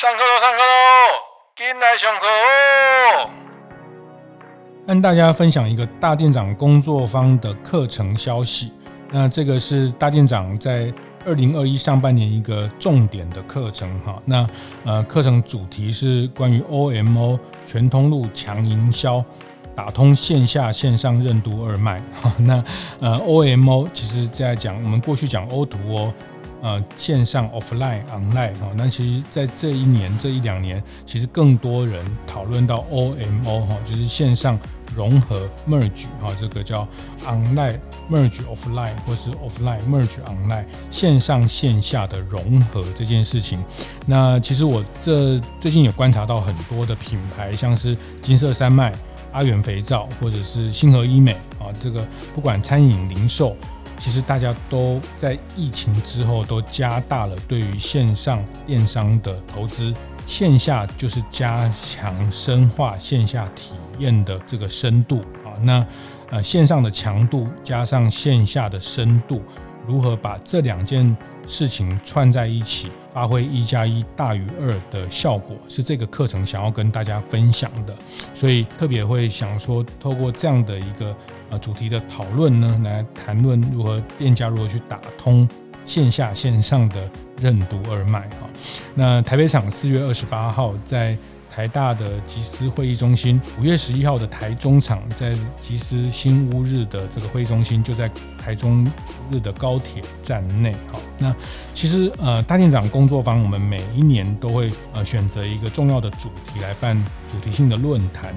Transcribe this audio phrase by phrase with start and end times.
[0.00, 0.70] 上课喽，上课喽，
[1.56, 3.28] 进来上课哦！
[4.86, 8.72] 跟大家分享一个大店长工作坊的课程消息。
[9.10, 10.94] 那这个是大店长在
[11.26, 14.22] 二零二一上半年一个重点的课程哈。
[14.24, 14.48] 那
[14.84, 17.36] 呃，课程主题是关于 OMO
[17.66, 19.24] 全通路强营销，
[19.74, 22.00] 打通线下线上任督二脉。
[22.38, 22.62] 那
[23.00, 26.14] 呃，OMO 其实在讲我们过去讲 O to O。
[26.60, 34.58] 呃，线上 offline online 哈，那其实在这一年这一两年，其实更多人讨论到 OMO 哈，就是线上
[34.96, 36.86] 融合 merge 哈，这个叫
[37.24, 37.78] online
[38.10, 43.62] merge offline 或是 offline merge online 线上线下的融合这件事情。
[44.04, 48.92] 那其实我这最近有观察到很多的品牌，像是金色山脉、
[49.30, 53.56] 阿元肥皂或者是星河医美啊，这个不管餐饮零售。
[53.98, 59.92] 其实大家都在疫情之后都加大了对于线上电商的投资，
[60.24, 65.52] 线下就是加强深化线下体验的这个深度啊。
[65.62, 65.86] 那
[66.30, 69.42] 呃线上的强度加上线下的深度，
[69.86, 77.92] 如何把这两件事情串在一起，发挥一加一大于二的效果，是这个课程想要跟大家分享的。
[78.32, 81.16] 所以特别会想说，透过这样的一个。
[81.50, 85.48] 呃，主题的讨论呢，来谈论如何店家如何去打通
[85.86, 87.10] 线下线上的
[87.40, 88.46] 任督二脉哈。
[88.94, 91.16] 那台北场四月二十八号在
[91.58, 98.08] 台大的集思会议中心，五月十一号的台中场在集思新屋日的这个会议中心，就在
[98.40, 98.86] 台中
[99.28, 101.00] 日的高铁站内哈。
[101.18, 101.34] 那
[101.74, 106.96] 其实呃，大店长工作坊我们每一年都会呃选择一个重要的主题来办
[107.28, 108.32] 主题性的论坛。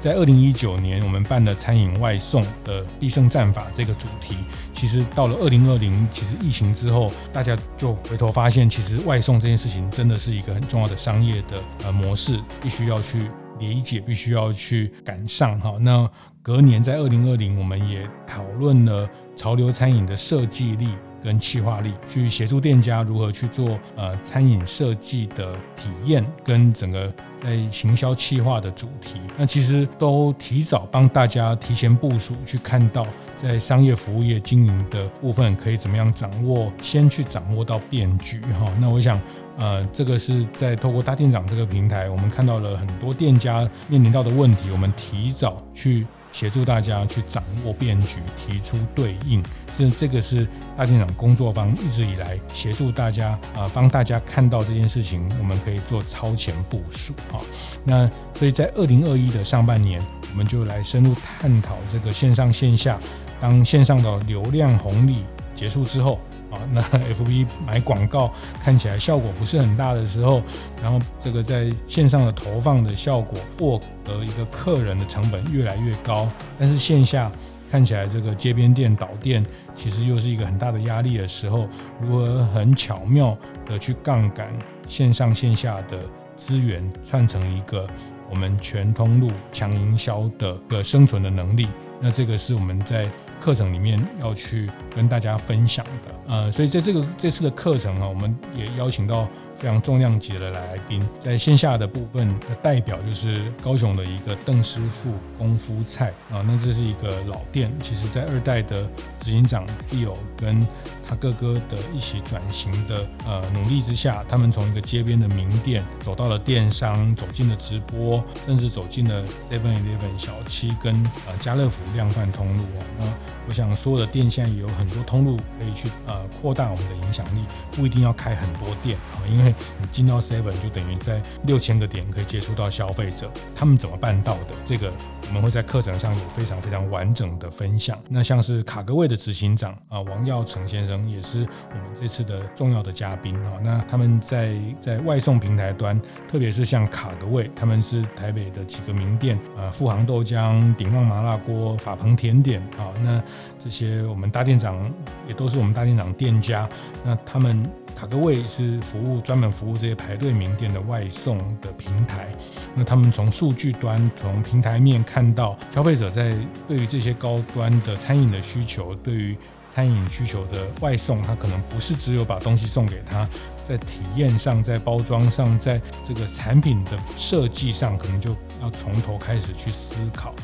[0.00, 4.34] 在二零一九年，我们办的餐饮外送的必胜战法这个主题，
[4.82, 13.30] 其实到了二零二零，其实疫情之后，大家就回头发现，其实外送这件事情真的是一个很重要的商业的呃模式，必须要去
[13.60, 15.76] 理解，必须要去赶上哈。
[15.78, 16.10] 那
[16.42, 20.88] 隔年在二零二零，我们也讨论了潮流餐饮的设计力。
[21.22, 27.12] 跟企划力去协助店家如何去做呃餐饮设计的体验，跟整个
[27.42, 33.06] 在行销企划的主题，那其实都提早帮大家提前部署，去看到
[33.36, 38.66] 在商业服务业经营的部分可以怎么样掌握，先去掌握到变局哈。
[38.80, 39.20] 那我想
[39.58, 46.06] 呃这个是在透过大店长这个平台，我们看到了很多店家面临到的问题，我们提早去。
[46.32, 49.40] 协助大家去掌握变局，提出对应，
[49.72, 57.38] 这这个是大店长工作坊一直以来协助大家啊，帮大家看到这件事情，我们可以做超前部署啊。
[57.84, 62.98] 那所以在二零二一的上半年，我们就来深入探讨这个线上线下，
[63.40, 66.18] 当线上的流量红利结束之后。
[66.52, 66.82] 啊，那
[67.14, 68.30] FB 买广告
[68.62, 70.42] 看起来效果不是很大的时候，
[70.82, 77.32] 然后这个在线上的投放的效果获得一个客人的成本越来越高，但是线下
[77.70, 81.66] 看起来这个街边店倒店其实又是一个很大的压力的时候，
[82.00, 83.36] 如何很巧妙
[83.66, 84.46] 的去杠杆
[84.86, 85.98] 线上线下的
[86.36, 87.88] 资源，串成一个
[88.28, 91.66] 我们全通路强营销的个生存的能力，
[91.98, 93.06] 那这个是我们在。
[93.42, 99.28] 课程里面要去跟大家分享的，呃，所以在这个这次的课程啊，我们也邀请到。
[99.62, 108.82] 非常重量级的来宾，在线下的部分的代表就是高雄的一个邓师傅功夫菜啊，那这是一个老店，其实在二代的
[109.20, 110.66] 执行长 Bill 跟
[111.08, 120.92] 他哥哥的一起转型的呃努力之下，他们从一个街边的名店走到了电商，走进了直播，甚至走进了 Seven Eleven 小七跟
[121.28, 122.82] 呃家乐福量贩通路啊。
[122.98, 123.04] 那
[123.46, 134.54] 我想所有的店现在有很多通路可以去呃扩大我们的影响力，不一定要开很多店啊，因为你进到 Seven 就等于在六千个点可以接触到消费者，他们怎么办到的？
[134.64, 134.92] 这个
[135.28, 137.98] 我们会在课程上有非常非常完整的分享。
[138.08, 143.52] 那像是卡格味的执行长啊，王耀成先生也是我们这次的重要的嘉宾啊。
[143.62, 146.00] 那他们在在外送平台端，
[146.30, 153.22] 特别是像卡格味，他们是台北的几个名店啊，富航豆浆、鼎旺麻辣锅、法鹏甜点啊，那
[153.58, 154.92] 这些我们大店长
[155.26, 156.68] 也都是我们大店长店家，
[157.04, 157.62] 那他们。
[157.94, 162.28] 卡格味是服务专门服务这些排队名店的外送的平台。
[162.74, 166.36] 那他们从数据端、从平台面看到消费者在
[166.68, 169.36] 对于这些高端的餐饮的需求，对于
[169.74, 173.26] 餐饮需求的外送，他可能不是只有把东西送给他，
[173.64, 180.34] 在体验上、在包装上、在这个产品的设计上，可能就要从头开始去思考。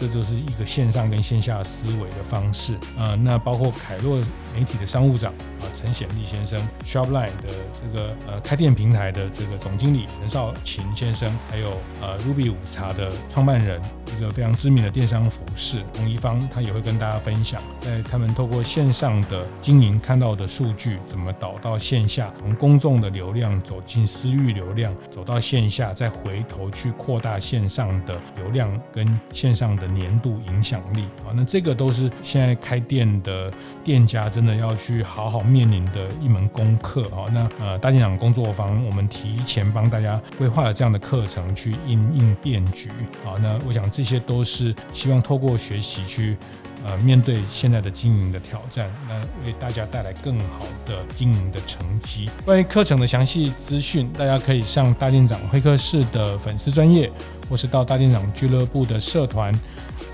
[0.00, 2.76] 这就是一个线上跟线下思维的方式。
[2.96, 4.22] 呃，那包括凯洛
[4.58, 7.48] 媒体的商务长啊陈显利先生，Shopline 的
[7.80, 11.70] 这个呃开店平台的这个总经理陈少勤先生，还有
[12.02, 13.80] 呃 Ruby 午茶的创办人，
[14.16, 31.02] 一个非常知名的电商服饰洪一方，他也会跟大家分享，在他们透过线上的经营看到的数据，怎么导到线下，从公众的流量走进私域流量，走到线下，再回头去扩大线上的流量跟线上的年度影响力。
[31.24, 33.52] 啊，那这个都是现在开店的
[33.84, 37.28] 店家真的要去好好面临的一门功课啊。
[37.32, 42.90] 那呃，大店长工作坊我们提前帮大家规划了这样的课程去应应变局
[43.24, 43.36] 啊。
[43.40, 46.36] 那我想这些都是希望透过学习去
[46.84, 52.28] 呃面对现在的经营的挑战，那为大家带来更好的经营的成绩。
[52.44, 57.10] 关于课程的详细资讯，大家可以上大店长会客室的粉丝专业，
[57.48, 59.52] 或是到大店长俱乐部的社团。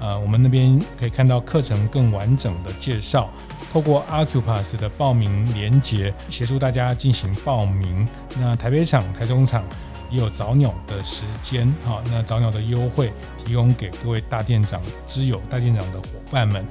[0.04, 3.30] 呃，我们那边可以看到课程更完整的介绍，
[3.72, 8.06] 透过 Accupass 的报名连接，协助大家进行报名。
[8.38, 9.64] 那台北场、台中场
[10.10, 13.10] 也有早鸟的时间，好，那早鸟的优惠
[13.46, 16.62] 提供给各位大店长、之友大店长的伙伴们。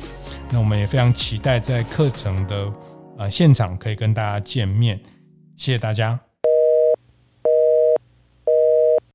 [0.51, 2.71] 那我们也非常期待在课程的
[3.18, 5.00] 呃现场可以跟大家见面，
[5.57, 6.32] 谢谢大家。